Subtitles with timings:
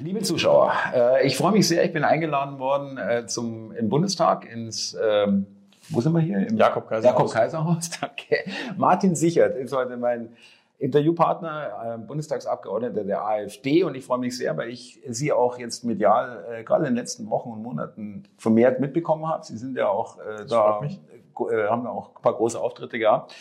[0.00, 1.84] Liebe Zuschauer, äh, ich freue mich sehr.
[1.84, 5.46] Ich bin eingeladen worden äh, zum im Bundestag ins ähm,
[5.88, 6.46] wo sind wir hier?
[6.46, 7.18] Im Jakob Kaiserhaus.
[7.18, 8.44] Jakob Kaiserhaus, danke.
[8.76, 10.36] Martin Sichert ist heute mein
[10.78, 15.84] Interviewpartner, äh, Bundestagsabgeordneter der AfD und ich freue mich sehr, weil ich Sie auch jetzt
[15.84, 19.44] medial gerade in den letzten Wochen und Monaten vermehrt mitbekommen habe.
[19.44, 20.18] Sie sind ja auch
[20.48, 23.34] da, haben ja auch ein paar große Auftritte gehabt.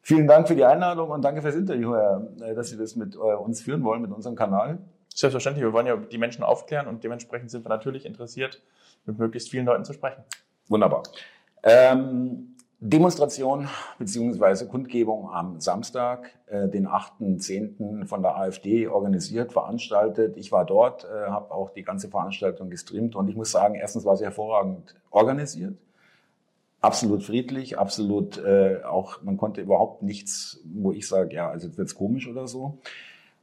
[0.00, 1.94] Vielen Dank für die Einladung und danke fürs Interview,
[2.56, 4.78] dass Sie das mit uns führen wollen, mit unserem Kanal.
[5.14, 8.62] Selbstverständlich, wir wollen ja die Menschen aufklären und dementsprechend sind wir natürlich interessiert,
[9.04, 10.22] mit möglichst vielen Leuten zu sprechen.
[10.68, 11.02] Wunderbar.
[11.62, 18.06] Ähm, Demonstration beziehungsweise Kundgebung am Samstag, äh, den 8.10.
[18.06, 20.36] von der AfD organisiert, veranstaltet.
[20.36, 24.04] Ich war dort, äh, habe auch die ganze Veranstaltung gestreamt und ich muss sagen, erstens
[24.04, 25.76] war sie hervorragend organisiert,
[26.80, 31.78] absolut friedlich, absolut äh, auch, man konnte überhaupt nichts, wo ich sage, ja, also jetzt
[31.78, 32.80] wird's komisch oder so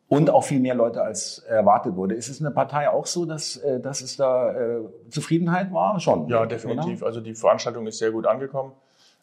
[0.09, 2.15] und auch viel mehr Leute als erwartet wurde.
[2.15, 5.99] Ist es eine Partei auch so, dass, äh, dass es da äh, Zufriedenheit war?
[5.99, 6.27] Schon.
[6.27, 7.01] Ja, definitiv.
[7.01, 7.07] Oder?
[7.07, 8.73] Also die Veranstaltung ist sehr gut angekommen.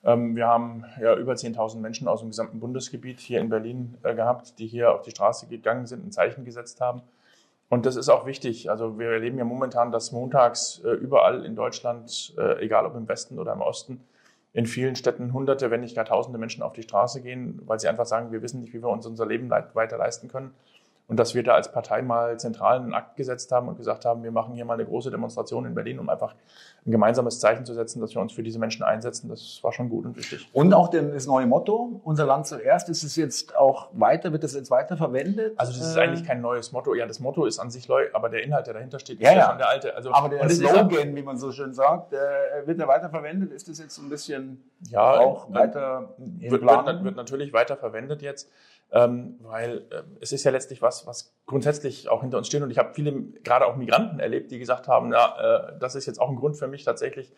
[0.05, 4.15] Ähm, wir haben ja über 10.000 Menschen aus dem gesamten Bundesgebiet hier in Berlin äh,
[4.15, 7.03] gehabt, die hier auf die Straße gegangen sind, ein Zeichen gesetzt haben.
[7.69, 8.71] Und das ist auch wichtig.
[8.71, 13.53] Also wir erleben ja momentan, dass montags überall in Deutschland, egal ob im Westen oder
[13.55, 14.01] im Osten,
[14.53, 17.89] in vielen Städten hunderte, wenn nicht gar tausende Menschen auf die Straße gehen, weil sie
[17.89, 20.55] einfach sagen, wir wissen nicht, wie wir uns unser Leben weiter leisten können.
[21.09, 24.33] Und dass wir da als Partei mal zentralen Akt gesetzt haben und gesagt haben, wir
[24.33, 26.35] machen hier mal eine große Demonstration in Berlin, um einfach
[26.85, 29.89] ein gemeinsames Zeichen zu setzen, dass wir uns für diese Menschen einsetzen, das war schon
[29.89, 30.49] gut und wichtig.
[30.53, 34.55] Und auch das neue Motto, unser Land zuerst, ist es jetzt auch weiter, wird das
[34.55, 35.55] jetzt weiter verwendet?
[35.59, 36.95] Also das ist eigentlich kein neues Motto.
[36.95, 39.33] Ja, das Motto ist an sich neu, aber der Inhalt, der dahinter steht, ist ja,
[39.33, 39.49] ja.
[39.49, 39.95] schon der alte.
[39.95, 42.17] Also, aber der Slogan, wie man so schön sagt, äh,
[42.67, 43.53] wird er weiter verwendet?
[43.53, 48.23] Ist das jetzt so ein bisschen ja, auch weiter wird, wird, wird natürlich weiter verwendet
[48.23, 48.51] jetzt
[48.93, 52.63] ähm, weil äh, es ist ja letztlich was, was grundsätzlich auch hinter uns steht.
[52.63, 53.13] Und ich habe viele,
[53.43, 56.57] gerade auch Migranten erlebt, die gesagt haben, ja, äh, das ist jetzt auch ein Grund
[56.57, 57.33] für mich tatsächlich,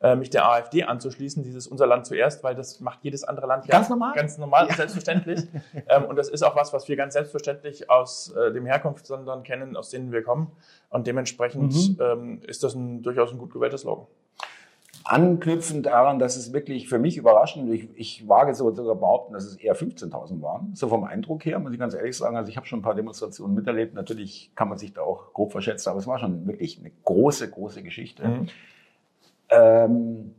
[0.00, 3.66] äh, mich der AfD anzuschließen, dieses unser Land zuerst, weil das macht jedes andere Land
[3.66, 4.74] ja ganz normal, ganz normal, ja.
[4.74, 5.40] selbstverständlich.
[5.88, 9.76] ähm, und das ist auch was, was wir ganz selbstverständlich aus äh, dem Herkunftsländern kennen,
[9.76, 10.52] aus denen wir kommen.
[10.88, 11.98] Und dementsprechend mhm.
[12.00, 14.06] ähm, ist das ein durchaus ein gut gewähltes Slogan
[15.04, 19.56] anknüpfend daran, dass es wirklich für mich überraschend, ich, ich wage sogar behaupten, dass es
[19.56, 20.74] eher 15.000 waren.
[20.74, 22.36] So vom Eindruck her, muss ich ganz ehrlich sagen.
[22.36, 23.94] Also ich habe schon ein paar Demonstrationen miterlebt.
[23.94, 27.50] Natürlich kann man sich da auch grob verschätzen, aber es war schon wirklich eine große,
[27.50, 28.26] große Geschichte.
[28.26, 28.46] Mhm.
[29.50, 30.34] Ähm,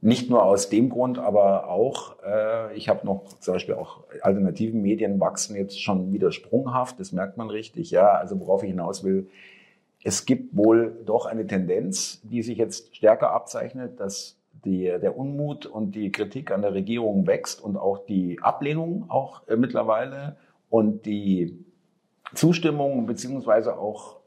[0.00, 4.80] nicht nur aus dem Grund, aber auch, äh, ich habe noch zum Beispiel auch alternativen
[4.80, 7.90] Medien wachsen jetzt schon wieder sprunghaft, das merkt man richtig.
[7.90, 9.28] Ja, also worauf ich hinaus will,
[10.04, 15.66] es gibt wohl doch eine Tendenz, die sich jetzt stärker abzeichnet, dass die, der Unmut
[15.66, 20.36] und die Kritik an der Regierung wächst und auch die Ablehnung auch äh, mittlerweile
[20.70, 21.64] und die
[22.34, 24.20] Zustimmung beziehungsweise auch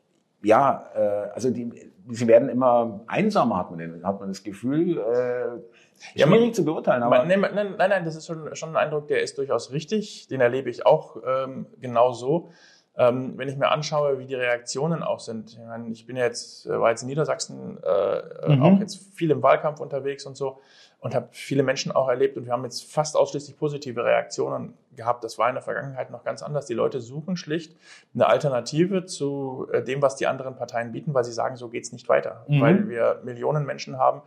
[0.43, 4.97] ja, äh, also die, sie werden immer einsamer, hat man, den, hat man das Gefühl.
[4.97, 7.03] Äh, ja, schwierig zu beurteilen.
[7.03, 10.27] Aber nein, nein, nein, das ist schon, schon ein Eindruck, der ist durchaus richtig.
[10.27, 12.49] Den erlebe ich auch ähm, genau so.
[12.97, 16.65] Ähm, wenn ich mir anschaue, wie die Reaktionen auch sind, ich, meine, ich bin jetzt,
[16.65, 18.63] äh, war jetzt in Niedersachsen äh, mhm.
[18.63, 20.59] auch jetzt viel im Wahlkampf unterwegs und so
[21.07, 25.23] und habe viele Menschen auch erlebt und wir haben jetzt fast ausschließlich positive Reaktionen gehabt.
[25.23, 26.65] Das war in der Vergangenheit noch ganz anders.
[26.65, 27.77] Die Leute suchen schlicht
[28.13, 31.93] eine Alternative zu äh, dem, was die anderen Parteien bieten, weil sie sagen, so geht's
[31.93, 32.43] nicht weiter.
[32.49, 32.61] Mhm.
[32.61, 34.21] Weil wir Millionen Menschen haben,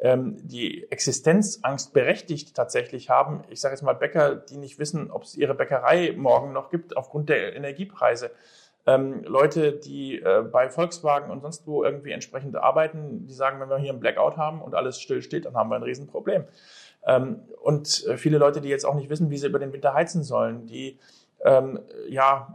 [0.00, 3.44] ähm, die Existenzangst berechtigt tatsächlich haben.
[3.48, 6.96] Ich sage jetzt mal Bäcker, die nicht wissen, ob es ihre Bäckerei morgen noch gibt
[6.96, 8.32] aufgrund der Energiepreise.
[8.86, 13.70] Ähm, Leute, die äh, bei Volkswagen und sonst wo irgendwie entsprechend arbeiten, die sagen, wenn
[13.70, 16.44] wir hier einen Blackout haben und alles still steht, dann haben wir ein Riesenproblem.
[17.06, 19.94] Ähm, und äh, viele Leute, die jetzt auch nicht wissen, wie sie über den Winter
[19.94, 20.98] heizen sollen, die
[21.44, 22.54] ähm, ja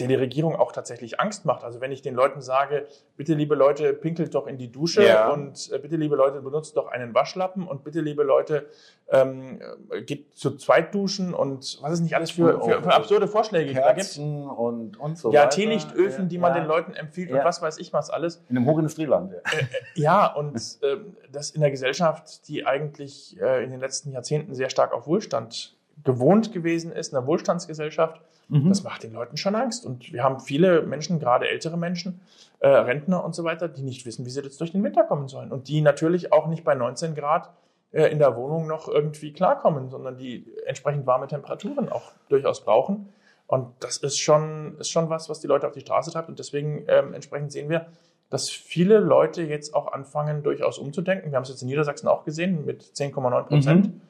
[0.00, 1.62] der die Regierung auch tatsächlich Angst macht.
[1.64, 2.86] Also wenn ich den Leuten sage,
[3.16, 5.30] bitte liebe Leute, pinkelt doch in die Dusche ja.
[5.30, 8.66] und äh, bitte liebe Leute, benutzt doch einen Waschlappen und bitte liebe Leute,
[9.08, 9.60] ähm,
[10.06, 14.42] geht zu zweit duschen und was es nicht alles für, für, für absurde Vorschläge Kerzen
[14.42, 14.58] da gibt.
[14.58, 15.50] Und, und so ja, weiter.
[15.50, 16.60] Teelichtöfen, die man ja.
[16.60, 17.38] den Leuten empfiehlt ja.
[17.38, 18.42] und was weiß ich was alles.
[18.48, 19.32] In einem Hochindustrieland.
[19.32, 20.96] Ja, äh, äh, ja und äh,
[21.30, 25.76] das in der Gesellschaft, die eigentlich äh, in den letzten Jahrzehnten sehr stark auf Wohlstand
[26.02, 28.68] gewohnt gewesen ist, einer Wohlstandsgesellschaft, Mhm.
[28.68, 29.86] Das macht den Leuten schon Angst.
[29.86, 32.20] Und wir haben viele Menschen, gerade ältere Menschen,
[32.60, 35.28] äh, Rentner und so weiter, die nicht wissen, wie sie jetzt durch den Winter kommen
[35.28, 35.52] sollen.
[35.52, 37.50] Und die natürlich auch nicht bei 19 Grad
[37.92, 43.08] äh, in der Wohnung noch irgendwie klarkommen, sondern die entsprechend warme Temperaturen auch durchaus brauchen.
[43.46, 46.28] Und das ist schon, ist schon was, was die Leute auf die Straße treibt.
[46.28, 47.86] Und deswegen ähm, entsprechend sehen wir,
[48.30, 51.30] dass viele Leute jetzt auch anfangen, durchaus umzudenken.
[51.30, 53.86] Wir haben es jetzt in Niedersachsen auch gesehen mit 10,9 Prozent.
[53.86, 54.00] Mhm.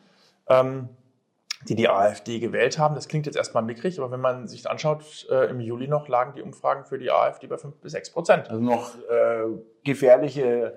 [0.49, 0.89] Ähm,
[1.69, 2.95] die die AfD gewählt haben.
[2.95, 6.35] Das klingt jetzt erstmal mickrig, aber wenn man sich anschaut, äh, im Juli noch lagen
[6.35, 8.51] die Umfragen für die AfD bei 5 bis 6 Prozent.
[8.51, 9.47] Also noch äh,
[9.83, 10.75] gefährliche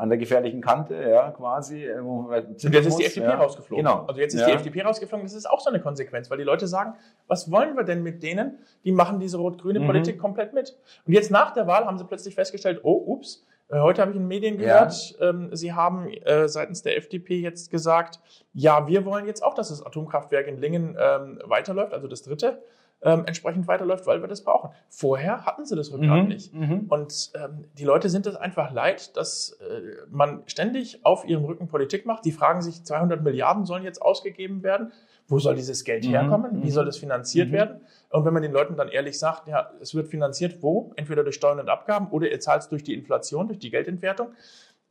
[0.00, 1.84] an der gefährlichen Kante, ja, quasi.
[1.84, 3.34] Äh, und jetzt ist die FDP ja.
[3.34, 3.84] rausgeflogen.
[3.84, 4.06] Genau.
[4.06, 4.46] Also jetzt ist ja.
[4.46, 5.26] die FDP rausgeflogen.
[5.26, 6.94] Das ist auch so eine Konsequenz, weil die Leute sagen,
[7.26, 8.58] was wollen wir denn mit denen?
[8.84, 9.86] Die machen diese rot-grüne mhm.
[9.86, 10.78] Politik komplett mit.
[11.06, 14.24] Und jetzt nach der Wahl haben sie plötzlich festgestellt, oh, ups, Heute habe ich in
[14.24, 15.30] den Medien gehört, ja.
[15.30, 18.18] ähm, Sie haben äh, seitens der FDP jetzt gesagt,
[18.52, 22.62] ja, wir wollen jetzt auch, dass das Atomkraftwerk in Lingen ähm, weiterläuft, also das dritte
[23.02, 24.70] ähm, entsprechend weiterläuft, weil wir das brauchen.
[24.88, 26.28] Vorher hatten sie das Rückgrat mhm.
[26.28, 26.52] nicht.
[26.52, 26.86] Mhm.
[26.88, 31.68] Und ähm, die Leute sind es einfach leid, dass äh, man ständig auf ihrem Rücken
[31.68, 32.24] Politik macht.
[32.24, 34.92] Die fragen sich, 200 Milliarden sollen jetzt ausgegeben werden.
[35.26, 36.10] Wo soll dieses Geld mhm.
[36.10, 36.62] herkommen?
[36.62, 36.70] Wie mhm.
[36.70, 37.52] soll das finanziert mhm.
[37.52, 37.80] werden?
[38.10, 40.92] Und wenn man den Leuten dann ehrlich sagt, ja, es wird finanziert wo?
[40.96, 44.28] Entweder durch Steuern und Abgaben oder ihr zahlt es durch die Inflation, durch die Geldentwertung.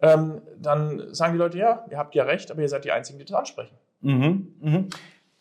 [0.01, 3.19] Ähm, dann sagen die Leute, ja, ihr habt ja recht, aber ihr seid die Einzigen,
[3.19, 3.75] die das ansprechen.
[4.01, 4.55] Mhm.
[4.61, 4.89] Mhm.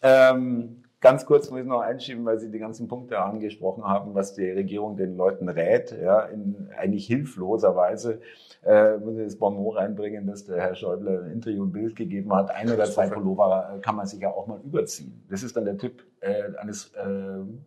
[0.03, 4.35] Ähm, Ganz kurz muss ich noch einschieben, weil Sie die ganzen Punkte angesprochen haben, was
[4.35, 8.21] die Regierung den Leuten rät, ja, in eigentlich hilfloser Weise.
[8.65, 12.35] Äh, muss ich das Bonmot reinbringen, dass der Herr Schäuble ein Interview ein Bild gegeben
[12.35, 12.51] hat.
[12.51, 15.25] Ein oder zwei Pullover äh, kann man sich ja auch mal überziehen.
[15.31, 17.01] Das ist dann der Tipp äh, eines äh,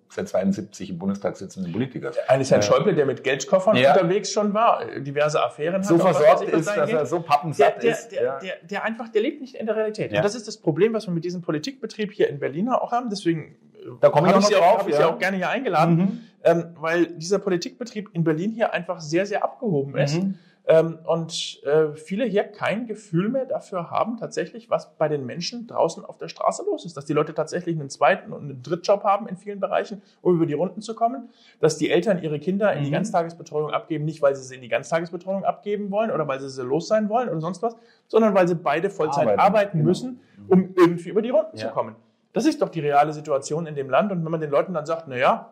[0.10, 2.18] seit 72 im Bundestag sitzenden Politikers.
[2.28, 3.94] Eines Herrn äh, Schäuble, der mit Geldkoffern ja.
[3.94, 6.16] unterwegs schon war, diverse Affären so hat.
[6.16, 8.12] So versorgt ist, dass er so pappensatt der, der, ist.
[8.12, 8.40] Der, ja.
[8.40, 10.12] der, der, einfach, der lebt nicht in der Realität.
[10.12, 10.20] Ja.
[10.20, 13.10] Und das ist das Problem, was wir mit diesem Politikbetrieb hier in Berlin auch haben.
[13.10, 13.56] Deswegen
[14.00, 16.20] da komme ich, ich, Sie auch, hab ich Sie auch gerne hier eingeladen, mhm.
[16.44, 20.22] ähm, weil dieser Politikbetrieb in Berlin hier einfach sehr, sehr abgehoben ist.
[20.22, 20.36] Mhm.
[20.68, 25.66] Ähm, und äh, viele hier kein Gefühl mehr dafür haben, tatsächlich, was bei den Menschen
[25.66, 26.96] draußen auf der Straße los ist.
[26.96, 30.46] Dass die Leute tatsächlich einen zweiten und einen Drittjob haben in vielen Bereichen, um über
[30.46, 31.30] die Runden zu kommen.
[31.60, 32.94] Dass die Eltern ihre Kinder in die mhm.
[32.94, 36.64] Ganztagesbetreuung abgeben, nicht weil sie sie in die Ganztagesbetreuung abgeben wollen oder weil sie sie
[36.64, 37.76] los sein wollen oder sonst was,
[38.08, 39.90] sondern weil sie beide Vollzeit arbeiten, arbeiten genau.
[39.90, 41.68] müssen, um irgendwie über die Runden ja.
[41.68, 41.96] zu kommen.
[42.34, 44.12] Das ist doch die reale Situation in dem Land.
[44.12, 45.52] Und wenn man den Leuten dann sagt, na ja,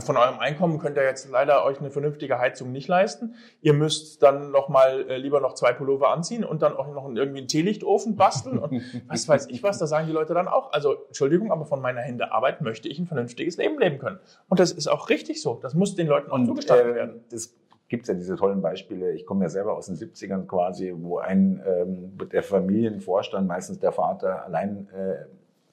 [0.00, 3.34] von eurem Einkommen könnt ihr jetzt leider euch eine vernünftige Heizung nicht leisten.
[3.62, 7.08] Ihr müsst dann noch mal äh, lieber noch zwei Pullover anziehen und dann auch noch
[7.08, 9.78] irgendwie einen Teelichtofen basteln und was weiß ich was.
[9.78, 10.72] Da sagen die Leute dann auch.
[10.72, 14.18] Also Entschuldigung, aber von meiner Hände Arbeit möchte ich ein vernünftiges Leben leben können.
[14.48, 15.58] Und das ist auch richtig so.
[15.62, 17.24] Das muss den Leuten auch zugestanden äh, werden.
[17.30, 17.54] Das
[17.88, 19.12] gibt ja diese tollen Beispiele.
[19.12, 23.92] Ich komme ja selber aus den 70ern quasi, wo ein ähm, der Familienvorstand, meistens der
[23.92, 25.24] Vater, allein äh,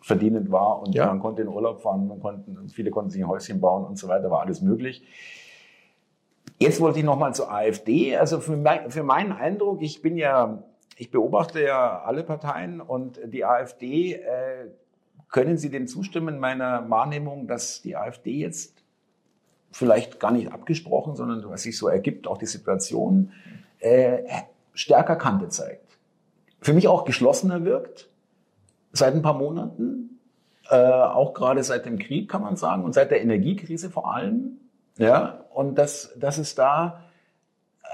[0.06, 1.08] verdienend war und ja.
[1.08, 4.08] man konnte in Urlaub fahren, man konnten, viele konnten sich ein Häuschen bauen und so
[4.08, 5.04] weiter, war alles möglich.
[6.60, 8.16] Jetzt wollte ich nochmal zur AfD.
[8.16, 10.64] Also für, mein, für meinen Eindruck, ich bin ja,
[10.96, 14.68] ich beobachte ja alle Parteien und die AfD, äh,
[15.32, 18.84] können Sie denn zustimmen meiner Wahrnehmung, dass die AfD jetzt
[19.72, 23.32] vielleicht gar nicht abgesprochen, sondern was sich so ergibt, auch die Situation,
[23.80, 24.20] äh,
[24.76, 25.98] stärker Kante zeigt.
[26.62, 28.08] Für mich auch geschlossener wirkt
[28.98, 30.20] seit ein paar Monaten,
[30.70, 34.58] äh, auch gerade seit dem Krieg kann man sagen und seit der Energiekrise vor allem.
[34.98, 37.02] Ja, und dass, dass es da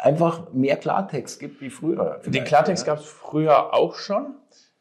[0.02, 2.22] einfach mehr Klartext gibt wie früher.
[2.26, 2.94] Den Klartext ja.
[2.94, 4.36] gab es früher auch schon.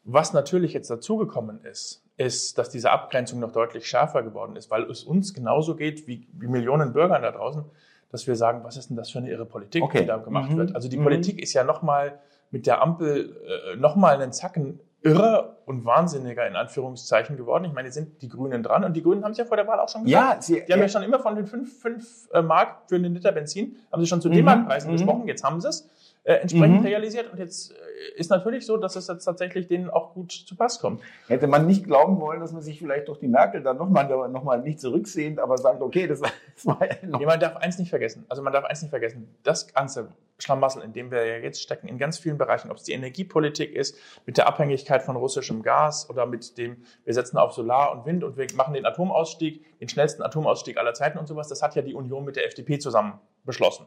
[0.04, 4.84] Was natürlich jetzt dazugekommen ist, ist, dass diese Abgrenzung noch deutlich schärfer geworden ist, weil
[4.84, 7.64] es uns genauso geht wie, wie Millionen Bürgern da draußen,
[8.10, 10.00] dass wir sagen, was ist denn das für eine irre Politik, okay.
[10.00, 10.56] die da gemacht mhm.
[10.56, 10.74] wird.
[10.74, 11.04] Also die mhm.
[11.04, 12.18] Politik ist ja nochmal
[12.50, 17.64] mit der Ampel äh, nochmal einen Zacken irrer und wahnsinniger in Anführungszeichen geworden.
[17.64, 19.80] Ich meine, sind die Grünen dran und die Grünen haben es ja vor der Wahl
[19.80, 20.34] auch schon gesagt.
[20.34, 23.14] Ja, sie, die haben ja schon immer von den 5, 5 äh, Mark für einen
[23.14, 24.96] Liter Benzin, haben sie schon zu mhm, D-Mark-Preisen mhm.
[24.96, 25.88] gesprochen, jetzt haben sie es
[26.24, 26.86] äh, entsprechend mhm.
[26.86, 30.54] realisiert und jetzt äh, ist natürlich so, dass es jetzt tatsächlich denen auch gut zu
[30.54, 31.00] Pass kommt.
[31.28, 34.44] Hätte man nicht glauben wollen, dass man sich vielleicht durch die Merkel dann nochmal noch
[34.44, 36.20] mal nicht zurücksehend, aber sagt, okay, das
[36.64, 37.20] war ja noch.
[37.20, 38.26] man darf eins nicht vergessen.
[38.28, 39.34] Also man darf eins nicht vergessen.
[39.42, 42.84] Das ganze Schlamassel, in dem wir ja jetzt stecken, in ganz vielen Bereichen, ob es
[42.84, 43.96] die Energiepolitik ist,
[44.26, 48.24] mit der Abhängigkeit von russischem Gas oder mit dem, wir setzen auf Solar und Wind
[48.24, 51.82] und wir machen den Atomausstieg, den schnellsten Atomausstieg aller Zeiten und sowas, das hat ja
[51.82, 53.18] die Union mit der FDP zusammen
[53.50, 53.86] beschlossen.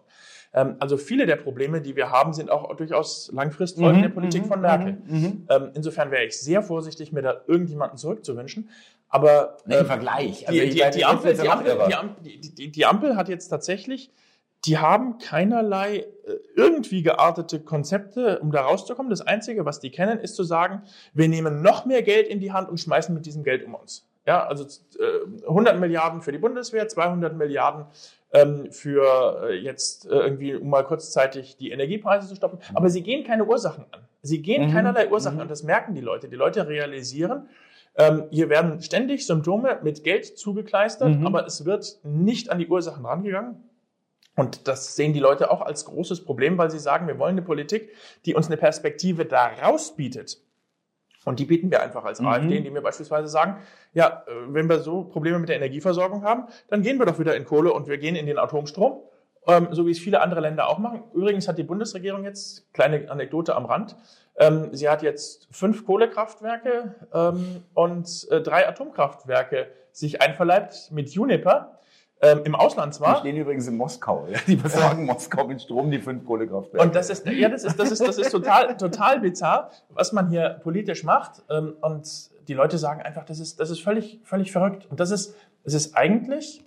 [0.53, 4.43] Ähm, also viele der Probleme, die wir haben, sind auch durchaus Langfristfolgen mhm, der Politik
[4.43, 4.98] mhm, von Merkel.
[5.05, 5.48] Mhm, mhm.
[5.50, 8.70] Ähm, insofern wäre ich sehr vorsichtig, mir da irgendjemanden zurückzuwünschen.
[9.10, 10.48] Aber nee, im Vergleich.
[11.05, 11.34] Ampel,
[12.53, 14.12] die Ampel hat jetzt tatsächlich
[14.65, 16.05] die haben keinerlei äh,
[16.55, 19.10] irgendwie geartete Konzepte, um da rauszukommen.
[19.10, 22.53] Das Einzige, was die kennen, ist zu sagen, wir nehmen noch mehr Geld in die
[22.53, 24.08] Hand und schmeißen mit diesem Geld um uns.
[24.25, 27.88] Ja, also äh, 100 Milliarden für die Bundeswehr, 200 Milliarden
[28.33, 32.59] ähm, für äh, jetzt äh, irgendwie, um mal kurzzeitig die Energiepreise zu stoppen.
[32.73, 34.01] Aber sie gehen keine Ursachen an.
[34.21, 34.71] Sie gehen mhm.
[34.73, 35.41] keinerlei Ursachen mhm.
[35.43, 35.47] an.
[35.47, 36.27] Das merken die Leute.
[36.27, 37.47] Die Leute realisieren,
[37.95, 41.27] ähm, hier werden ständig Symptome mit Geld zugekleistert, mhm.
[41.27, 43.69] aber es wird nicht an die Ursachen rangegangen.
[44.35, 47.43] Und das sehen die Leute auch als großes Problem, weil sie sagen, wir wollen eine
[47.43, 47.91] Politik,
[48.25, 50.41] die uns eine Perspektive daraus bietet.
[51.25, 52.27] Und die bieten wir einfach als mhm.
[52.27, 53.58] AfD, indem wir beispielsweise sagen,
[53.94, 57.36] ja, äh, wenn wir so Probleme mit der Energieversorgung haben, dann gehen wir doch wieder
[57.36, 59.01] in Kohle und wir gehen in den Atomstrom,
[59.48, 61.03] ähm, so wie es viele andere Länder auch machen.
[61.13, 63.96] Übrigens hat die Bundesregierung jetzt, kleine Anekdote am Rand,
[64.38, 71.80] ähm, sie hat jetzt fünf Kohlekraftwerke ähm, und äh, drei Atomkraftwerke sich einverleibt mit Juniper
[72.24, 73.15] ähm, im Ausland zwar.
[73.15, 74.27] Die stehen übrigens in Moskau.
[74.32, 74.39] Ja?
[74.48, 76.86] Die besorgen Moskau mit Strom, die fünf Kohlekraftwerke.
[76.86, 80.30] Und das ist, ja, das ist, das ist, das ist total, total bizarr, was man
[80.30, 81.44] hier politisch macht.
[81.50, 82.08] Ähm, und
[82.48, 84.88] die Leute sagen einfach, das ist, das ist völlig, völlig verrückt.
[84.89, 86.63] Und das ist, es ist eigentlich,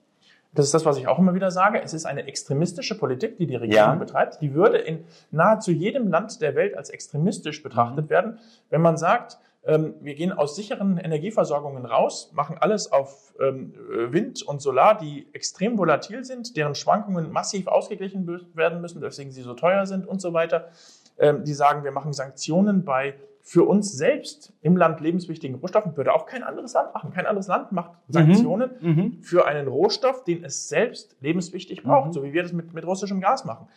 [0.53, 3.47] das ist das, was ich auch immer wieder sage, es ist eine extremistische Politik, die
[3.47, 3.95] die Regierung ja.
[3.95, 4.41] betreibt.
[4.41, 8.11] Die würde in nahezu jedem Land der Welt als extremistisch betrachtet mhm.
[8.11, 8.39] werden,
[8.71, 13.75] wenn man sagt, wir gehen aus sicheren Energieversorgungen raus, machen alles auf ähm,
[14.13, 19.43] Wind und Solar, die extrem volatil sind, deren Schwankungen massiv ausgeglichen werden müssen, deswegen sie
[19.43, 20.69] so teuer sind und so weiter.
[21.19, 23.15] Ähm, die sagen, wir machen Sanktionen bei
[23.47, 27.13] für uns selbst im Land lebenswichtigen Rohstoffen, würde auch kein anderes Land machen.
[27.13, 28.13] Kein anderes Land macht mhm.
[28.13, 29.23] Sanktionen mhm.
[29.23, 32.13] für einen Rohstoff, den es selbst lebenswichtig braucht, mhm.
[32.13, 33.69] so wie wir das mit, mit russischem Gas machen.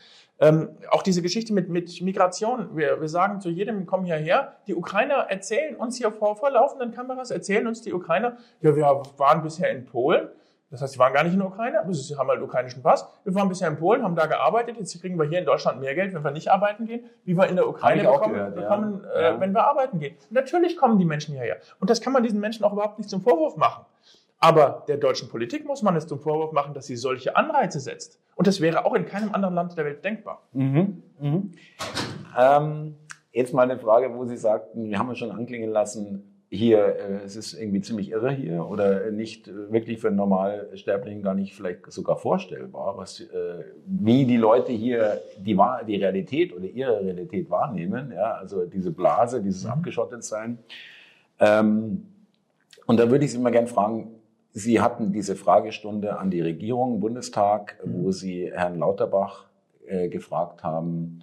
[0.42, 2.76] Ähm, auch diese Geschichte mit, mit Migration.
[2.76, 4.54] Wir, wir sagen zu jedem, komm hierher.
[4.68, 8.86] Die Ukrainer erzählen uns hier vor, vor laufenden Kameras, erzählen uns die Ukrainer, ja, wir
[9.18, 10.30] waren bisher in Polen.
[10.72, 13.08] Das heißt, sie waren gar nicht in der Ukraine, aber sie haben halt ukrainischen Pass.
[13.24, 14.78] Wir waren bisher in Polen, haben da gearbeitet.
[14.78, 17.48] Jetzt kriegen wir hier in Deutschland mehr Geld, wenn wir nicht arbeiten gehen, wie wir
[17.48, 19.20] in der Ukraine bekommen, gehört, bekommen ja.
[19.20, 19.40] Äh, ja.
[19.40, 20.16] wenn wir arbeiten gehen.
[20.30, 21.58] natürlich kommen die Menschen hierher.
[21.80, 23.84] Und das kann man diesen Menschen auch überhaupt nicht zum Vorwurf machen.
[24.40, 28.20] Aber der deutschen Politik muss man es zum Vorwurf machen, dass sie solche Anreize setzt.
[28.40, 30.48] Und das wäre auch in keinem anderen Land der Welt denkbar.
[30.54, 31.04] Mhm.
[31.20, 31.52] Mhm.
[32.40, 32.96] Ähm,
[33.34, 37.26] jetzt mal eine Frage, wo Sie sagten, wir haben es schon anklingen lassen, hier, äh,
[37.26, 41.92] es ist irgendwie ziemlich irre hier oder nicht wirklich für einen Normalsterblichen gar nicht vielleicht
[41.92, 43.26] sogar vorstellbar, was, äh,
[43.86, 48.14] wie die Leute hier die, die Realität oder ihre Realität wahrnehmen.
[48.16, 49.72] Ja, also diese Blase, dieses mhm.
[49.72, 50.60] Abgeschottetsein.
[51.42, 52.06] Ähm,
[52.86, 54.19] und da würde ich Sie mal gerne fragen,
[54.52, 58.12] Sie hatten diese Fragestunde an die Regierung, Bundestag, wo mhm.
[58.12, 59.46] Sie Herrn Lauterbach
[59.86, 61.22] äh, gefragt haben,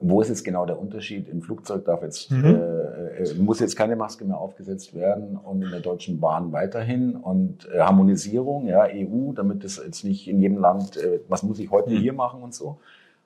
[0.00, 1.28] wo ist jetzt genau der Unterschied?
[1.28, 2.44] Im Flugzeug darf jetzt, mhm.
[2.44, 7.14] äh, äh muss jetzt keine Maske mehr aufgesetzt werden und in der Deutschen Bahn weiterhin
[7.14, 11.58] und äh, Harmonisierung, ja, EU, damit es jetzt nicht in jedem Land, äh, was muss
[11.58, 11.98] ich heute mhm.
[11.98, 12.78] hier machen und so.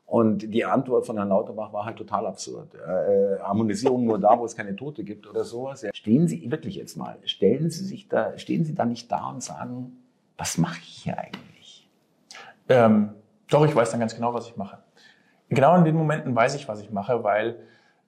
[0.07, 2.75] Und die Antwort von Herrn Lauterbach war halt total absurd.
[2.75, 5.83] Äh, Harmonisierung nur da, wo es keine Tote gibt oder sowas.
[5.83, 5.91] Ja.
[5.93, 9.43] Stehen Sie wirklich jetzt mal, stellen Sie sich da, stehen Sie da nicht da und
[9.43, 9.99] sagen,
[10.39, 11.91] was mache ich hier eigentlich?
[12.69, 13.11] Ähm,
[13.51, 14.79] doch, ich weiß dann ganz genau, was ich mache.
[15.49, 17.57] Genau in den Momenten weiß ich, was ich mache, weil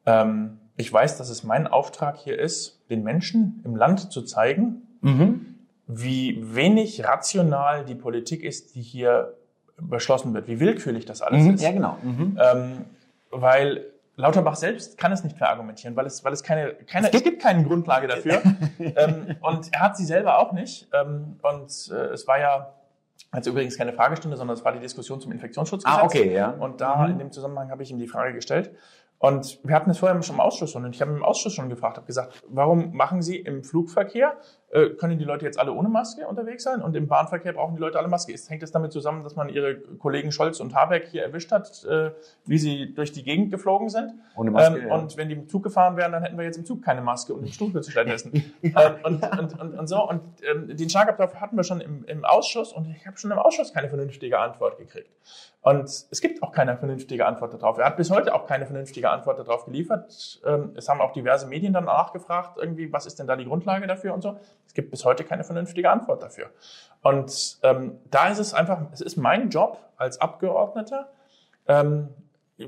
[0.07, 4.83] ähm, ich weiß, dass es mein Auftrag hier ist, den Menschen im Land zu zeigen,
[5.00, 5.57] mhm.
[5.88, 9.35] wie wenig rational die Politik ist, die hier
[9.80, 11.62] beschlossen wird, wie willkürlich das alles mhm, ist.
[11.62, 11.97] Ja, genau.
[12.02, 12.38] Mhm.
[12.40, 12.85] Ähm,
[13.30, 13.85] weil
[14.16, 17.30] Lauterbach selbst kann es nicht verargumentieren, weil es, weil es keine, keine es, gibt, es
[17.30, 18.42] gibt keine Grundlage dafür.
[18.78, 20.88] ähm, und er hat sie selber auch nicht.
[20.92, 22.75] Ähm, und äh, es war ja
[23.30, 26.00] also übrigens keine Fragestunde, sondern es war die Diskussion zum Infektionsschutzgesetz.
[26.00, 26.50] Ah, okay, ja.
[26.50, 27.12] Und da mhm.
[27.12, 28.75] in dem Zusammenhang habe ich ihm die Frage gestellt.
[29.18, 31.97] Und wir hatten es vorher schon im Ausschuss und ich habe im Ausschuss schon gefragt,
[31.97, 34.37] habe gesagt, warum machen Sie im Flugverkehr
[34.98, 37.98] können die Leute jetzt alle ohne Maske unterwegs sein und im Bahnverkehr brauchen die Leute
[37.98, 38.32] alle Maske.
[38.32, 41.84] Ist, hängt das damit zusammen, dass man ihre Kollegen Scholz und Habeck hier erwischt hat,
[41.84, 42.10] äh,
[42.44, 44.12] wie sie durch die Gegend geflogen sind?
[44.37, 44.94] Ohne Maske, ähm, ja.
[44.94, 47.32] Und wenn die im Zug gefahren wären, dann hätten wir jetzt im Zug keine Maske
[47.34, 48.32] und im Stuhl stattdessen.
[48.62, 48.72] ähm,
[49.04, 50.06] und, und, und, und, so.
[50.06, 50.20] Und
[50.50, 53.72] ähm, den Schlagabtausch hatten wir schon im, im Ausschuss und ich habe schon im Ausschuss
[53.72, 55.10] keine vernünftige Antwort gekriegt.
[55.60, 57.78] Und es gibt auch keine vernünftige Antwort darauf.
[57.78, 60.40] Er hat bis heute auch keine vernünftige Antwort darauf geliefert.
[60.46, 63.87] Ähm, es haben auch diverse Medien dann nachgefragt, irgendwie, was ist denn da die Grundlage
[63.87, 64.38] dafür und so.
[64.68, 66.50] Es gibt bis heute keine vernünftige Antwort dafür.
[67.02, 71.10] Und ähm, da ist es einfach, es ist mein Job als Abgeordneter,
[71.66, 72.08] ähm,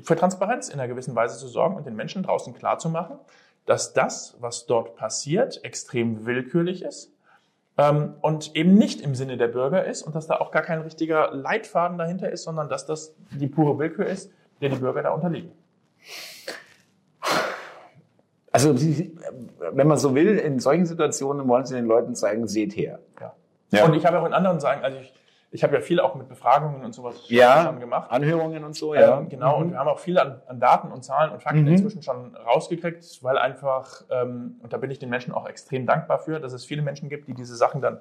[0.03, 3.19] für Transparenz in einer gewissen Weise zu sorgen und den Menschen draußen klarzumachen,
[3.65, 7.11] dass das, was dort passiert, extrem willkürlich ist
[7.77, 10.81] ähm, und eben nicht im Sinne der Bürger ist und dass da auch gar kein
[10.81, 14.31] richtiger Leitfaden dahinter ist, sondern dass das die pure Willkür ist,
[14.61, 15.51] der die Bürger da unterliegen.
[18.51, 22.99] Also, wenn man so will, in solchen Situationen wollen Sie den Leuten zeigen, seht her.
[23.19, 23.33] Ja.
[23.71, 23.85] ja.
[23.85, 25.13] Und ich habe auch in anderen sagen, also ich,
[25.51, 28.11] ich habe ja viel auch mit Befragungen und sowas ja, schon gemacht.
[28.11, 29.19] Anhörungen und so, ja.
[29.19, 29.63] Ähm, genau, mhm.
[29.63, 31.67] und wir haben auch viel an, an, Daten und Zahlen und Fakten mhm.
[31.69, 36.19] inzwischen schon rausgekriegt, weil einfach, ähm, und da bin ich den Menschen auch extrem dankbar
[36.19, 37.99] für, dass es viele Menschen gibt, die diese Sachen dann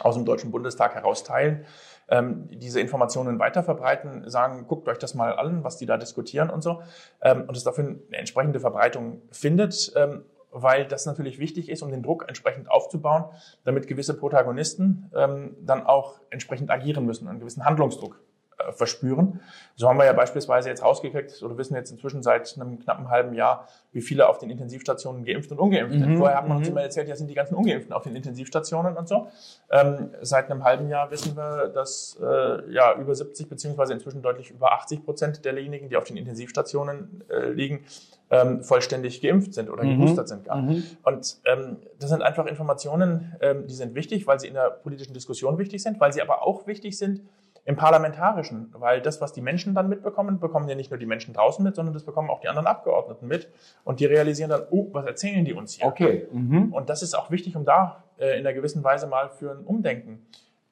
[0.00, 1.64] aus dem Deutschen Bundestag herausteilen
[2.08, 6.62] ähm, diese Informationen weiterverbreiten, sagen, guckt euch das mal an, was die da diskutieren und
[6.62, 6.82] so,
[7.22, 11.90] ähm, und es dafür eine entsprechende Verbreitung findet, ähm, weil das natürlich wichtig ist, um
[11.90, 13.24] den Druck entsprechend aufzubauen,
[13.64, 18.20] damit gewisse Protagonisten ähm, dann auch entsprechend agieren müssen, einen gewissen Handlungsdruck
[18.58, 19.40] äh, verspüren.
[19.76, 23.34] So haben wir ja beispielsweise jetzt rausgekriegt, oder wissen jetzt inzwischen seit einem knappen halben
[23.34, 26.10] Jahr, wie viele auf den Intensivstationen geimpft und ungeimpft sind.
[26.10, 26.18] Mhm.
[26.18, 26.72] Vorher hat man uns mhm.
[26.72, 29.28] immer erzählt, ja sind die ganzen Ungeimpften auf den Intensivstationen und so.
[29.70, 34.50] Ähm, seit einem halben Jahr wissen wir, dass äh, ja über 70 beziehungsweise inzwischen deutlich
[34.50, 37.84] über 80 Prozent derjenigen, die auf den Intensivstationen äh, liegen,
[38.30, 40.00] ähm, vollständig geimpft sind oder mhm.
[40.00, 40.56] geboostert sind gar.
[40.56, 40.82] Mhm.
[41.02, 45.14] Und ähm, das sind einfach Informationen, ähm, die sind wichtig, weil sie in der politischen
[45.14, 47.20] Diskussion wichtig sind, weil sie aber auch wichtig sind,
[47.66, 51.32] im Parlamentarischen, weil das, was die Menschen dann mitbekommen, bekommen ja nicht nur die Menschen
[51.32, 53.48] draußen mit, sondern das bekommen auch die anderen Abgeordneten mit
[53.84, 55.86] und die realisieren dann, oh, was erzählen die uns hier?
[55.86, 56.28] Okay.
[56.30, 56.74] Mhm.
[56.74, 59.64] Und das ist auch wichtig, um da äh, in einer gewissen Weise mal für ein
[59.64, 60.26] Umdenken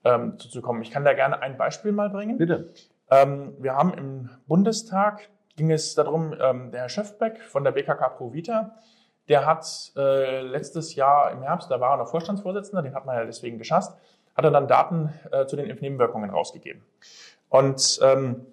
[0.05, 0.83] ähm, zuzukommen.
[0.83, 2.37] Ich kann da gerne ein Beispiel mal bringen.
[2.37, 2.71] Bitte.
[3.11, 8.09] Ähm, wir haben im Bundestag, ging es darum, ähm, der Herr Schöfbeck von der BKK
[8.11, 8.77] Pro Vita,
[9.29, 13.17] der hat äh, letztes Jahr im Herbst, da war er noch Vorstandsvorsitzender, den hat man
[13.17, 13.97] ja deswegen geschasst,
[14.35, 16.83] hat er dann Daten äh, zu den Impfnebenwirkungen rausgegeben.
[17.49, 18.47] Und ähm,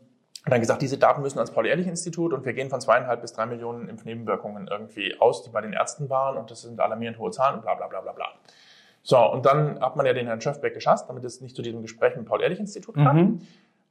[0.45, 3.89] dann gesagt, diese Daten müssen ans Paul-Ehrlich-Institut und wir gehen von zweieinhalb bis drei Millionen
[3.89, 7.61] Impfnebenwirkungen irgendwie aus, die bei den Ärzten waren und das sind alarmierend hohe Zahlen und
[7.61, 8.27] bla bla bla bla bla.
[9.03, 11.81] So, und dann hat man ja den Herrn Schöfbeck geschasst, damit es nicht zu diesem
[11.81, 13.17] Gespräch mit dem Paul-Ehrlich-Institut kam.
[13.17, 13.41] Mhm.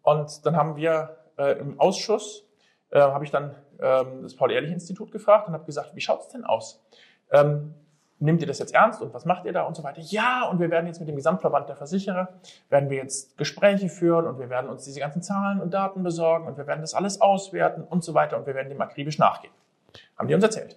[0.03, 2.47] Und dann haben wir äh, im Ausschuss,
[2.91, 6.85] äh, habe ich dann ähm, das Paul-Ehrlich-Institut gefragt und habe gesagt, wie schaut's denn aus?
[7.31, 7.75] Ähm,
[8.21, 10.01] nehmt ihr das jetzt ernst und was macht ihr da und so weiter?
[10.01, 12.29] Ja, und wir werden jetzt mit dem Gesamtverband der Versicherer,
[12.69, 16.47] werden wir jetzt Gespräche führen und wir werden uns diese ganzen Zahlen und Daten besorgen
[16.47, 19.53] und wir werden das alles auswerten und so weiter und wir werden dem akribisch nachgehen.
[20.17, 20.77] Haben die uns erzählt.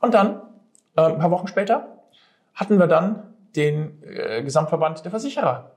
[0.00, 0.42] Und dann,
[0.96, 1.88] äh, ein paar Wochen später,
[2.54, 5.72] hatten wir dann den äh, Gesamtverband der Versicherer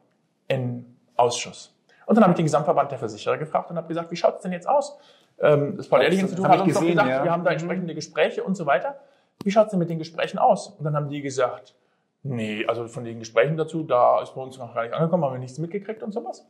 [0.48, 1.74] in Ausschuss.
[2.06, 4.42] Und dann habe ich den Gesamtverband der Versicherer gefragt und habe gesagt, wie schaut es
[4.44, 4.98] denn jetzt aus?
[5.40, 7.24] Ähm, das Paul-Ehrlich-Institut hat uns gesehen, doch gesagt, ja.
[7.24, 8.96] wir haben da entsprechende Gespräche und so weiter
[9.44, 10.70] wie schaut's denn mit den Gesprächen aus?
[10.70, 11.76] Und dann haben die gesagt,
[12.24, 15.34] nee, also von den Gesprächen dazu, da ist bei uns noch gar nicht angekommen, haben
[15.34, 16.46] wir nichts mitgekriegt und sowas.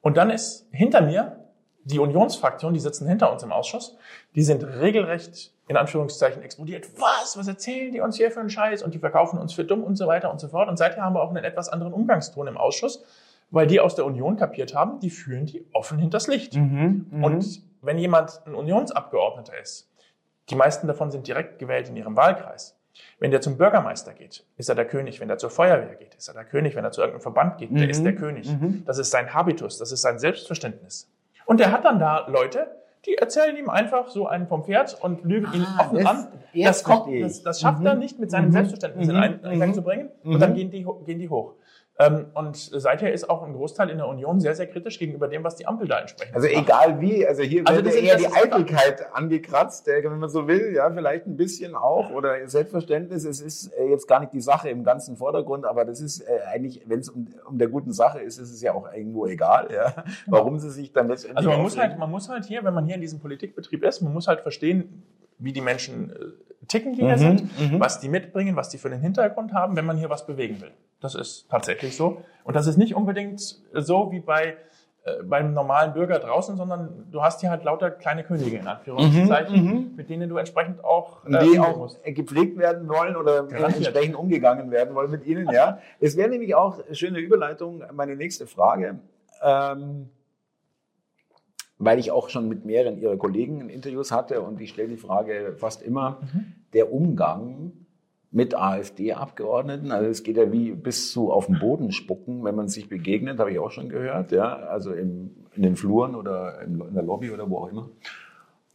[0.00, 1.44] Und dann ist hinter mir
[1.84, 3.96] die Unionsfraktion, die sitzen hinter uns im Ausschuss,
[4.34, 6.88] die sind regelrecht in Anführungszeichen explodiert.
[6.98, 7.36] Was?
[7.36, 8.82] Was erzählen die uns hier für einen Scheiß?
[8.82, 10.68] Und die verkaufen uns für dumm und so weiter und so fort.
[10.68, 13.04] Und seither haben wir auch einen etwas anderen Umgangston im Ausschuss,
[13.50, 16.54] weil die aus der Union kapiert haben, die führen die offen hinters Licht.
[16.54, 17.24] Mhm, mhm.
[17.24, 19.88] und wenn jemand ein Unionsabgeordneter ist,
[20.50, 22.76] die meisten davon sind direkt gewählt in ihrem Wahlkreis.
[23.18, 25.20] Wenn der zum Bürgermeister geht, ist er der König.
[25.20, 26.74] Wenn er zur Feuerwehr geht, ist er der König.
[26.76, 27.76] Wenn er zu irgendeinem Verband geht, mhm.
[27.76, 28.48] der ist der König.
[28.48, 28.84] Mhm.
[28.86, 31.10] Das ist sein Habitus, das ist sein Selbstverständnis.
[31.44, 32.68] Und der hat dann da Leute,
[33.06, 36.28] die erzählen ihm einfach so einen vom Pferd und lügen ihn ah, offen das, an.
[36.54, 37.86] Das, kommt, das, das schafft mhm.
[37.86, 38.52] er nicht mit seinem mhm.
[38.52, 39.22] Selbstverständnis in mhm.
[39.22, 40.10] Einklang zu bringen.
[40.24, 40.56] Und dann mhm.
[40.56, 41.54] gehen die, gehen die hoch.
[41.98, 45.44] Ähm, und seither ist auch ein Großteil in der Union sehr, sehr kritisch gegenüber dem,
[45.44, 46.58] was die Ampel da entsprechend Also macht.
[46.58, 50.90] egal wie, also hier also wird eher die Eitelkeit angekratzt, wenn man so will, ja,
[50.90, 54.84] vielleicht ein bisschen auch, oder Selbstverständnis, es ist äh, jetzt gar nicht die Sache im
[54.84, 58.38] ganzen Vordergrund, aber das ist äh, eigentlich, wenn es um, um der guten Sache ist,
[58.38, 61.38] ist es ja auch irgendwo egal, ja, warum sie sich dann letztendlich...
[61.38, 64.02] Also man muss halt, man muss halt hier, wenn man hier in diesem Politikbetrieb ist,
[64.02, 65.02] man muss halt verstehen,
[65.38, 67.80] wie die Menschen äh, ticken, die mhm, hier sind, mhm.
[67.80, 70.72] was die mitbringen, was die für den Hintergrund haben, wenn man hier was bewegen will.
[71.00, 72.22] Das ist tatsächlich so.
[72.44, 73.40] Und das ist nicht unbedingt
[73.72, 74.56] so wie bei
[75.06, 79.64] äh, beim normalen Bürger draußen, sondern du hast hier halt lauter kleine Könige in Anführungszeichen,
[79.64, 79.96] mhm, mhm.
[79.96, 82.02] mit denen du entsprechend auch äh, die auch musst.
[82.04, 85.48] gepflegt werden wollen oder entsprechend umgegangen werden wollen mit ihnen.
[85.52, 87.84] Ja, es wäre nämlich auch eine schöne Überleitung.
[87.92, 88.98] Meine nächste Frage,
[89.42, 90.08] ähm,
[91.78, 95.54] weil ich auch schon mit mehreren ihrer Kollegen Interviews hatte und ich stelle die Frage
[95.56, 96.52] fast immer: mhm.
[96.72, 97.72] Der Umgang
[98.36, 99.92] mit AfD-Abgeordneten.
[99.92, 103.38] Also es geht ja wie bis zu auf den Boden spucken, wenn man sich begegnet,
[103.38, 107.30] habe ich auch schon gehört, ja, also im, in den Fluren oder in der Lobby
[107.30, 107.88] oder wo auch immer,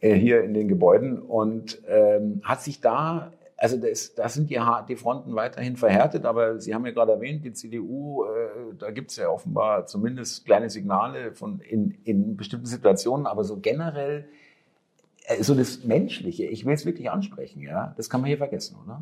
[0.00, 4.60] äh, hier in den Gebäuden und ähm, hat sich da, also das, da sind die,
[4.88, 9.12] die Fronten weiterhin verhärtet, aber Sie haben ja gerade erwähnt, die CDU, äh, da gibt
[9.12, 14.28] es ja offenbar zumindest kleine Signale von in, in bestimmten Situationen, aber so generell
[15.26, 18.78] äh, so das Menschliche, ich will es wirklich ansprechen, ja, das kann man hier vergessen,
[18.84, 19.00] oder?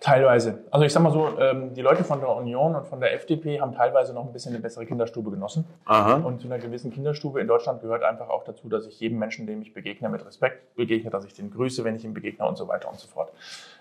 [0.00, 0.64] Teilweise.
[0.70, 3.60] Also ich sag mal so, ähm, die Leute von der Union und von der FDP
[3.60, 5.64] haben teilweise noch ein bisschen eine bessere Kinderstube genossen.
[5.86, 6.14] Aha.
[6.14, 9.46] Und zu einer gewissen Kinderstube in Deutschland gehört einfach auch dazu, dass ich jedem Menschen,
[9.46, 12.56] dem ich begegne, mit Respekt begegne, dass ich den grüße, wenn ich ihn begegne und
[12.56, 13.32] so weiter und so fort.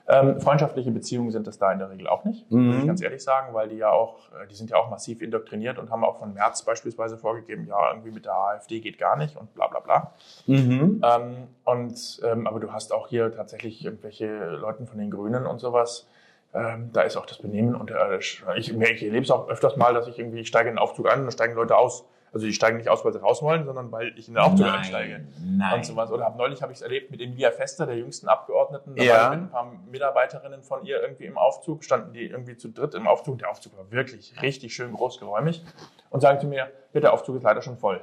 [0.09, 2.67] Ähm, freundschaftliche Beziehungen sind das da in der Regel auch nicht, mhm.
[2.67, 5.21] muss ich ganz ehrlich sagen, weil die ja auch, äh, die sind ja auch massiv
[5.21, 9.17] indoktriniert und haben auch von März beispielsweise vorgegeben, ja, irgendwie mit der AfD geht gar
[9.17, 10.13] nicht und bla bla bla.
[10.45, 11.01] Mhm.
[11.03, 15.59] Ähm, und ähm, aber du hast auch hier tatsächlich irgendwelche Leute von den Grünen und
[15.59, 16.07] sowas,
[16.53, 19.93] ähm, da ist auch das Benehmen und äh, ich, ich erlebe es auch öfters mal,
[19.93, 22.05] dass ich irgendwie, ich steige in den Aufzug ein und dann steigen Leute aus.
[22.33, 24.65] Also die steigen nicht aus, weil sie raus wollen, sondern weil ich in den Aufzug
[24.65, 25.27] nein, einsteige.
[25.43, 25.73] Nein.
[25.73, 26.11] Und sowas.
[26.11, 28.95] Oder hab, neulich habe ich es erlebt mit Emilia Fester, der jüngsten Abgeordneten.
[28.95, 29.29] Da ja.
[29.29, 33.07] mit ein paar Mitarbeiterinnen von ihr irgendwie im Aufzug, standen die irgendwie zu dritt im
[33.07, 33.39] Aufzug.
[33.39, 35.63] Der Aufzug war wirklich richtig schön groß, geräumig.
[36.09, 38.01] Und sagen zu mir, der Aufzug ist leider schon voll.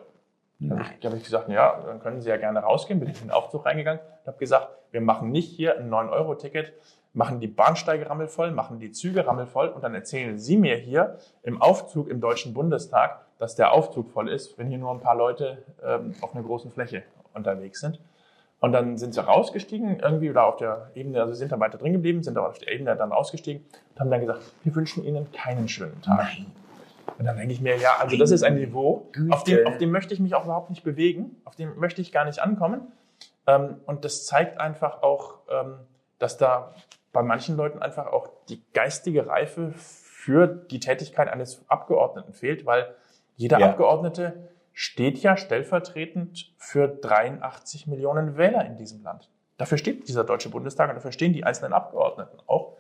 [0.61, 3.01] Da habe ich, hab ich gesagt, ja, dann können Sie ja gerne rausgehen.
[3.01, 6.73] Bin ich in den Aufzug reingegangen und habe gesagt, wir machen nicht hier ein 9-Euro-Ticket,
[7.13, 11.61] machen die Bahnsteige rammelvoll, machen die Züge rammelvoll und dann erzählen Sie mir hier im
[11.61, 15.59] Aufzug im Deutschen Bundestag, dass der Aufzug voll ist, wenn hier nur ein paar Leute
[15.85, 17.03] ähm, auf einer großen Fläche
[17.35, 18.01] unterwegs sind.
[18.59, 21.93] Und dann sind sie rausgestiegen, irgendwie da auf der Ebene, also sind dann weiter drin
[21.93, 25.69] geblieben, sind auf der Ebene dann rausgestiegen und haben dann gesagt, wir wünschen Ihnen keinen
[25.69, 26.21] schönen Tag.
[26.21, 26.47] Nein.
[27.19, 29.91] Und dann denke ich mir, ja, also das ist ein Niveau, auf dem, auf dem
[29.91, 32.93] möchte ich mich auch überhaupt nicht bewegen, auf dem möchte ich gar nicht ankommen.
[33.47, 35.75] Ähm, und das zeigt einfach auch, ähm,
[36.19, 36.73] dass da
[37.13, 42.95] bei manchen Leuten einfach auch die geistige Reife für die Tätigkeit eines Abgeordneten fehlt, weil
[43.37, 43.71] jeder ja.
[43.71, 49.31] Abgeordnete steht ja stellvertretend für 83 Millionen Wähler in diesem Land.
[49.57, 52.77] Dafür steht dieser Deutsche Bundestag und dafür stehen die einzelnen Abgeordneten auch.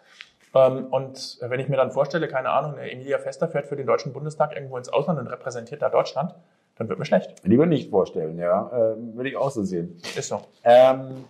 [0.55, 4.13] Ähm, und wenn ich mir dann vorstelle, keine Ahnung, Emilia Fester fährt für den Deutschen
[4.13, 6.35] Bundestag irgendwo ins Ausland und repräsentiert da Deutschland,
[6.77, 7.35] dann wird mir schlecht.
[7.45, 8.71] Lieber nicht vorstellen, ja.
[8.73, 9.97] Ähm, würde ich auch so sehen.
[10.17, 10.41] Ist so.
[10.65, 11.25] Ähm,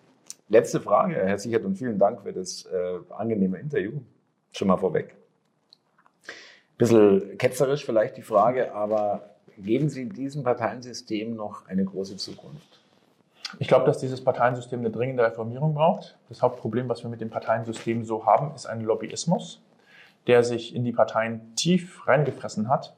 [0.48, 4.00] letzte Frage, Herr Sichert, und vielen Dank für das äh, angenehme Interview.
[4.52, 5.16] Schon mal vorweg.
[6.78, 12.80] Bisschen ketzerisch vielleicht die Frage, aber geben Sie diesem Parteiensystem noch eine große Zukunft?
[13.60, 16.16] Ich glaube, dass dieses Parteiensystem eine dringende Reformierung braucht.
[16.28, 19.62] Das Hauptproblem, was wir mit dem Parteiensystem so haben, ist ein Lobbyismus,
[20.26, 22.96] der sich in die Parteien tief reingefressen hat,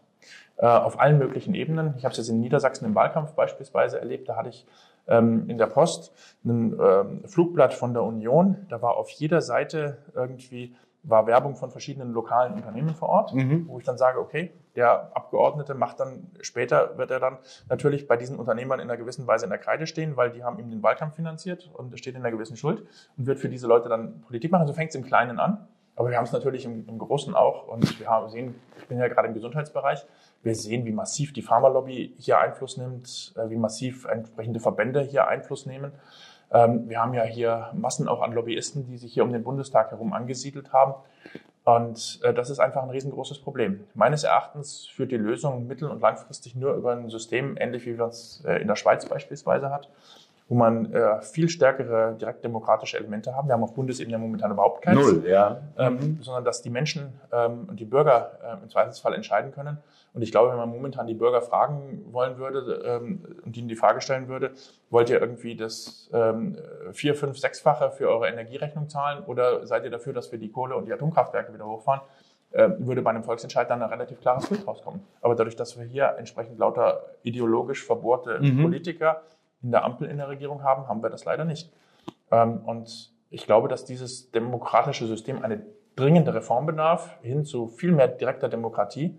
[0.56, 1.94] äh, auf allen möglichen Ebenen.
[1.98, 4.28] Ich habe es jetzt in Niedersachsen im Wahlkampf beispielsweise erlebt.
[4.28, 4.66] Da hatte ich
[5.08, 6.12] ähm, in der Post
[6.44, 8.66] ein ähm, Flugblatt von der Union.
[8.70, 10.74] Da war auf jeder Seite irgendwie
[11.06, 13.66] war Werbung von verschiedenen lokalen Unternehmen vor Ort, mhm.
[13.68, 17.38] wo ich dann sage, okay, der Abgeordnete macht dann später, wird er dann
[17.68, 20.58] natürlich bei diesen Unternehmern in einer gewissen Weise in der Kreide stehen, weil die haben
[20.58, 23.88] ihm den Wahlkampf finanziert und steht in einer gewissen Schuld und wird für diese Leute
[23.88, 24.66] dann Politik machen.
[24.66, 25.66] So fängt es im Kleinen an.
[25.96, 28.98] Aber wir haben es natürlich im, im Großen auch und wir haben sehen, ich bin
[28.98, 30.06] ja gerade im Gesundheitsbereich,
[30.42, 35.26] wir sehen, wie massiv die Pharmalobby hier Einfluss nimmt, äh, wie massiv entsprechende Verbände hier
[35.26, 35.92] Einfluss nehmen.
[36.52, 39.90] Ähm, wir haben ja hier Massen auch an Lobbyisten, die sich hier um den Bundestag
[39.90, 40.94] herum angesiedelt haben.
[41.64, 43.84] Und äh, das ist einfach ein riesengroßes Problem.
[43.94, 48.06] Meines Erachtens führt die Lösung mittel- und langfristig nur über ein System, ähnlich wie wir
[48.06, 49.90] es äh, in der Schweiz beispielsweise hat,
[50.48, 53.48] wo man äh, viel stärkere direktdemokratische Elemente haben.
[53.48, 55.00] Wir haben auf Bundesebene momentan überhaupt keins.
[55.00, 55.60] Null, ja.
[55.76, 56.18] Ähm.
[56.22, 59.78] Sondern dass die Menschen ähm, und die Bürger äh, im Zweifelsfall entscheiden können.
[60.14, 63.76] Und ich glaube, wenn man momentan die Bürger fragen wollen würde ähm, und ihnen die
[63.76, 64.52] Frage stellen würde,
[64.88, 66.56] wollt ihr irgendwie das ähm,
[66.92, 70.76] vier, fünf, sechsfache für eure Energierechnung zahlen oder seid ihr dafür, dass wir die Kohle-
[70.76, 72.00] und die Atomkraftwerke wieder hochfahren?
[72.52, 75.00] Äh, würde bei einem Volksentscheid dann ein relativ klares Bild rauskommen.
[75.20, 78.62] Aber dadurch, dass wir hier entsprechend lauter ideologisch verbohrte mhm.
[78.62, 79.22] Politiker
[79.62, 81.72] in der Ampel in der Regierung haben, haben wir das leider nicht.
[82.30, 85.62] Ähm, und ich glaube, dass dieses demokratische System eine
[85.96, 89.16] dringende Reform bedarf, hin zu viel mehr direkter Demokratie,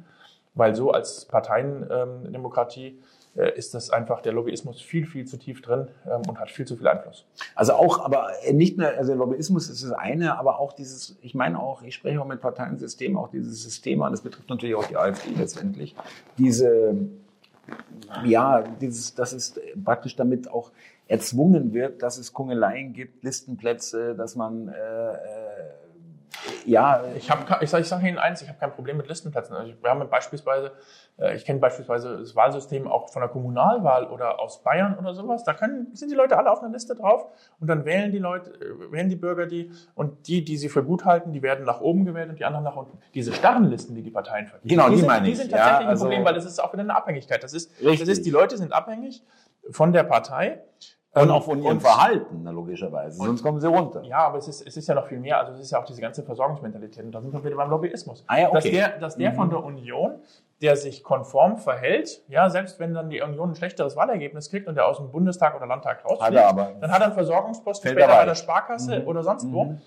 [0.54, 3.00] weil so als Parteiendemokratie
[3.36, 6.66] äh, ist das einfach der Lobbyismus viel, viel zu tief drin ähm, und hat viel
[6.66, 7.26] zu viel Einfluss.
[7.56, 11.62] Also auch, aber nicht nur, also Lobbyismus ist das eine, aber auch dieses, ich meine
[11.62, 14.98] auch, ich spreche auch mit Parteiensystemen, auch dieses System an, das betrifft natürlich auch die
[14.98, 15.96] AfD letztendlich,
[16.38, 16.96] diese
[18.26, 20.72] ja, dieses, dass es praktisch damit auch
[21.08, 25.37] erzwungen wird, dass es Kungeleien gibt, Listenplätze, dass man äh, äh
[26.68, 27.04] ja.
[27.16, 29.56] Ich habe, ich sage ich sag Ihnen eins, ich habe kein Problem mit Listenplätzen.
[29.56, 30.72] Also wir haben beispielsweise
[31.18, 35.44] äh, ich kenne beispielsweise das Wahlsystem auch von der Kommunalwahl oder aus Bayern oder sowas.
[35.44, 37.28] Da können, sind die Leute alle auf einer Liste drauf
[37.60, 40.84] und dann wählen die Leute, äh, wählen die Bürger die und die, die sie für
[40.84, 42.98] gut halten, die werden nach oben gewählt und die anderen nach unten.
[43.14, 45.34] Diese starren Listen, die die Parteien vergeben, genau, die, die sind, meine ich.
[45.34, 47.44] Die sind tatsächlich ja, also ein Problem, weil das ist auch wieder eine Abhängigkeit.
[47.44, 48.00] Das ist, richtig.
[48.00, 49.24] das ist, die Leute sind abhängig
[49.70, 50.62] von der Partei
[51.22, 53.18] und auch von ihrem Verhalten, logischerweise.
[53.18, 54.04] Sonst kommen sie runter.
[54.04, 55.40] Ja, aber es ist, es ist ja noch viel mehr.
[55.40, 57.04] Also es ist ja auch diese ganze Versorgungsmentalität.
[57.04, 58.24] Und da sind wir wieder beim Lobbyismus.
[58.28, 58.56] Ah, ja, okay.
[58.56, 59.36] Dass der, dass der mhm.
[59.36, 60.20] von der Union,
[60.62, 64.76] der sich konform verhält, ja, selbst wenn dann die Union ein schlechteres Wahlergebnis kriegt und
[64.76, 68.36] der aus dem Bundestag oder Landtag rausfliegt, dann hat er einen Versorgungsposten später bei der
[68.36, 69.08] Sparkasse mhm.
[69.08, 69.54] oder sonst mhm.
[69.54, 69.62] wo.
[69.64, 69.82] Ähm,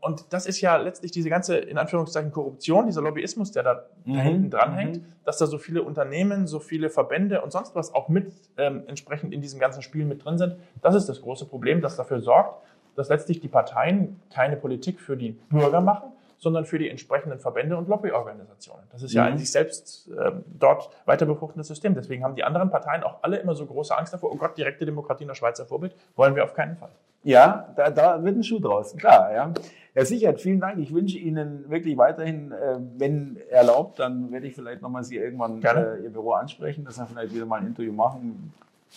[0.00, 4.14] und das ist ja letztlich diese ganze, in Anführungszeichen, Korruption, dieser Lobbyismus, der da, mhm.
[4.14, 5.04] da hinten dranhängt, mhm.
[5.24, 9.32] dass da so viele Unternehmen, so viele Verbände und sonst was auch mit ähm, entsprechend
[9.32, 10.56] in diesem ganzen Spiel mit drin sind.
[10.82, 12.62] Das ist das große Problem, das dafür sorgt,
[12.94, 17.76] dass letztlich die Parteien keine Politik für die Bürger machen, sondern für die entsprechenden Verbände
[17.76, 18.84] und Lobbyorganisationen.
[18.92, 19.32] Das ist ja mhm.
[19.32, 21.94] ein sich selbst äh, dort weiter befruchtendes System.
[21.94, 24.84] Deswegen haben die anderen Parteien auch alle immer so große Angst davor, oh Gott, direkte
[24.84, 26.90] Demokratie nach Schweizer Vorbild, wollen wir auf keinen Fall.
[27.26, 29.34] Ja, da, da wird ein Schuh draus, klar.
[29.34, 29.52] Ja.
[29.94, 30.78] Herr Sichert, vielen Dank.
[30.78, 35.60] Ich wünsche Ihnen wirklich weiterhin, äh, wenn erlaubt, dann werde ich vielleicht nochmal Sie irgendwann
[35.60, 38.52] äh, Ihr Büro ansprechen, dass wir vielleicht wieder mal ein Interview machen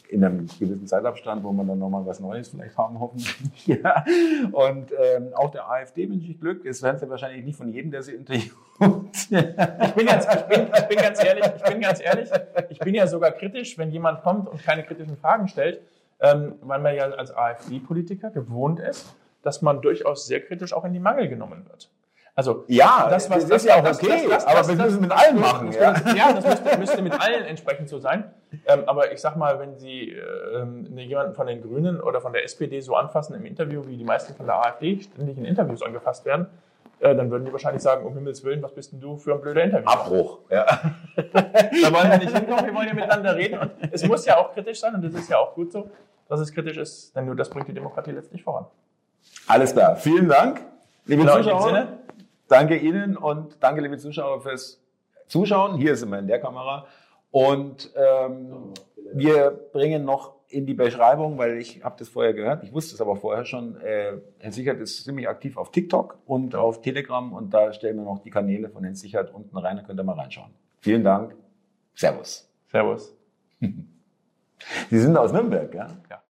[0.09, 3.65] in einem gewissen Zeitabstand, wo man dann nochmal was Neues vielleicht haben, hoffentlich.
[3.65, 4.05] ja.
[4.51, 6.63] Und ähm, auch der AfD wünsche ich Glück.
[6.67, 8.53] Es werden sie wahrscheinlich nicht von jedem, der sie interviewt.
[8.79, 9.29] ich,
[9.95, 12.29] bin ganz, ich, bin, ich bin ganz ehrlich, ich bin ganz ehrlich,
[12.69, 15.81] ich bin ja sogar kritisch, wenn jemand kommt und keine kritischen Fragen stellt,
[16.21, 20.93] ähm, weil man ja als AfD-Politiker gewohnt ist, dass man durchaus sehr kritisch auch in
[20.93, 21.89] die Mangel genommen wird.
[22.39, 25.11] Also ja, das, was, das ist ja auch okay, das, das, aber wir müssen mit
[25.11, 25.73] allen machen.
[25.73, 28.31] Ja, ja das müsste, müsste, mit allen entsprechend so sein.
[28.65, 30.15] Ähm, aber ich sag mal, wenn Sie
[30.55, 34.05] ähm, jemanden von den Grünen oder von der SPD so anfassen im Interview, wie die
[34.05, 36.47] meisten von der AfD ständig in Interviews angefasst werden,
[37.01, 39.41] äh, dann würden die wahrscheinlich sagen, um Himmels Willen, was bist denn du für ein
[39.41, 39.87] blöder Interview?
[39.87, 40.65] Abbruch, ja.
[41.15, 43.59] da wollen wir nicht hinkommen, wir wollen ja miteinander reden.
[43.59, 45.89] Und es muss ja auch kritisch sein und das ist ja auch gut so,
[46.29, 48.65] dass es kritisch ist, denn nur das bringt die Demokratie letztlich voran.
[49.47, 50.61] Alles klar, vielen Dank.
[51.05, 51.97] Liebe genau, Zuschauer,
[52.47, 54.81] Danke Ihnen und danke, liebe Zuschauer, fürs
[55.27, 55.75] Zuschauen.
[55.75, 56.87] Hier sind wir in der Kamera.
[57.31, 58.73] Und ähm,
[59.13, 63.01] wir bringen noch in die Beschreibung, weil ich habe das vorher gehört, ich wusste es
[63.01, 67.53] aber vorher schon, äh, Herr Sichert ist ziemlich aktiv auf TikTok und auf Telegram und
[67.53, 70.13] da stellen wir noch die Kanäle von Herrn Sichert unten rein, da könnt ihr mal
[70.13, 70.49] reinschauen.
[70.79, 71.35] Vielen Dank.
[71.93, 72.49] Servus.
[72.67, 73.15] Servus.
[74.89, 75.87] Sie sind aus Nürnberg, ja?
[76.09, 76.21] Ja.